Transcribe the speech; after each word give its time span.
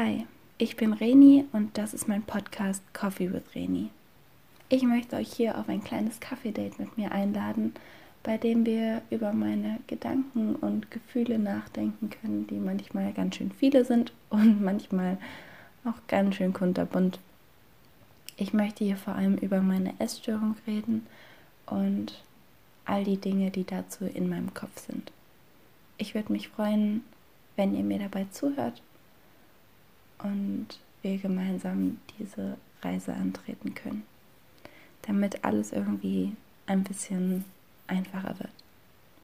Hi, 0.00 0.24
ich 0.58 0.76
bin 0.76 0.92
Reni 0.92 1.46
und 1.50 1.76
das 1.76 1.92
ist 1.92 2.06
mein 2.06 2.22
Podcast 2.22 2.84
Coffee 2.94 3.32
with 3.32 3.42
Reni. 3.56 3.90
Ich 4.68 4.84
möchte 4.84 5.16
euch 5.16 5.32
hier 5.32 5.58
auf 5.58 5.68
ein 5.68 5.82
kleines 5.82 6.20
Kaffee-Date 6.20 6.78
mit 6.78 6.96
mir 6.96 7.10
einladen, 7.10 7.74
bei 8.22 8.38
dem 8.38 8.64
wir 8.64 9.02
über 9.10 9.32
meine 9.32 9.80
Gedanken 9.88 10.54
und 10.54 10.92
Gefühle 10.92 11.40
nachdenken 11.40 12.10
können, 12.10 12.46
die 12.46 12.60
manchmal 12.60 13.12
ganz 13.12 13.34
schön 13.34 13.50
viele 13.50 13.84
sind 13.84 14.12
und 14.30 14.62
manchmal 14.62 15.18
auch 15.84 16.00
ganz 16.06 16.36
schön 16.36 16.52
kunterbunt. 16.52 17.18
Ich 18.36 18.52
möchte 18.52 18.84
hier 18.84 18.98
vor 18.98 19.16
allem 19.16 19.34
über 19.38 19.60
meine 19.62 19.98
Essstörung 19.98 20.54
reden 20.64 21.08
und 21.66 22.22
all 22.84 23.02
die 23.02 23.16
Dinge, 23.16 23.50
die 23.50 23.64
dazu 23.64 24.04
in 24.04 24.28
meinem 24.28 24.54
Kopf 24.54 24.78
sind. 24.78 25.10
Ich 25.96 26.14
würde 26.14 26.32
mich 26.32 26.50
freuen, 26.50 27.02
wenn 27.56 27.74
ihr 27.74 27.82
mir 27.82 27.98
dabei 27.98 28.28
zuhört 28.30 28.80
und 30.22 30.66
wir 31.02 31.18
gemeinsam 31.18 31.98
diese 32.18 32.56
Reise 32.82 33.14
antreten 33.14 33.74
können, 33.74 34.04
damit 35.02 35.44
alles 35.44 35.72
irgendwie 35.72 36.34
ein 36.66 36.84
bisschen 36.84 37.44
einfacher 37.86 38.38
wird. 38.38 38.52